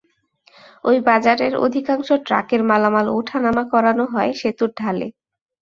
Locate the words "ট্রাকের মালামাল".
2.25-3.07